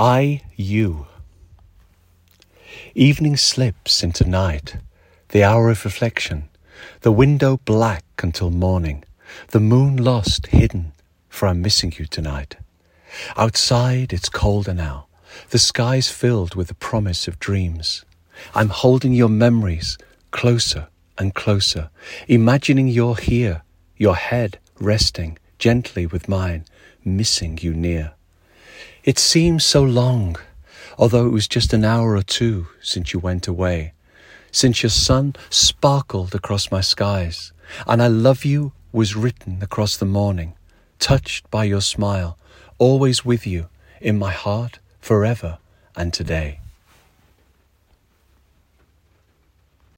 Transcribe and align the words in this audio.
I, 0.00 0.40
you. 0.56 1.08
Evening 2.94 3.36
slips 3.36 4.02
into 4.02 4.26
night, 4.26 4.76
the 5.28 5.44
hour 5.44 5.68
of 5.68 5.84
reflection, 5.84 6.48
the 7.02 7.12
window 7.12 7.58
black 7.66 8.04
until 8.22 8.50
morning, 8.50 9.04
the 9.48 9.60
moon 9.60 9.98
lost, 9.98 10.46
hidden, 10.46 10.92
for 11.28 11.48
I'm 11.48 11.60
missing 11.60 11.92
you 11.98 12.06
tonight. 12.06 12.56
Outside 13.36 14.14
it's 14.14 14.30
colder 14.30 14.72
now, 14.72 15.06
the 15.50 15.58
sky's 15.58 16.10
filled 16.10 16.54
with 16.54 16.68
the 16.68 16.74
promise 16.88 17.28
of 17.28 17.38
dreams. 17.38 18.06
I'm 18.54 18.70
holding 18.70 19.12
your 19.12 19.28
memories 19.28 19.98
closer 20.30 20.88
and 21.18 21.34
closer, 21.34 21.90
imagining 22.26 22.88
you're 22.88 23.16
here, 23.16 23.64
your 23.98 24.16
head 24.16 24.60
resting 24.78 25.36
gently 25.58 26.06
with 26.06 26.26
mine, 26.26 26.64
missing 27.04 27.58
you 27.60 27.74
near. 27.74 28.14
It 29.02 29.18
seems 29.18 29.64
so 29.64 29.82
long, 29.82 30.36
although 30.98 31.26
it 31.26 31.32
was 31.32 31.48
just 31.48 31.72
an 31.72 31.84
hour 31.84 32.16
or 32.16 32.22
two 32.22 32.66
since 32.82 33.14
you 33.14 33.18
went 33.18 33.48
away, 33.48 33.94
since 34.52 34.82
your 34.82 34.90
sun 34.90 35.34
sparkled 35.48 36.34
across 36.34 36.70
my 36.70 36.82
skies, 36.82 37.52
and 37.86 38.02
I 38.02 38.08
love 38.08 38.44
you 38.44 38.72
was 38.92 39.16
written 39.16 39.62
across 39.62 39.96
the 39.96 40.04
morning, 40.04 40.52
touched 40.98 41.50
by 41.50 41.64
your 41.64 41.80
smile, 41.80 42.36
always 42.76 43.24
with 43.24 43.46
you 43.46 43.68
in 44.02 44.18
my 44.18 44.32
heart 44.32 44.80
forever 45.00 45.56
and 45.96 46.12
today. 46.12 46.60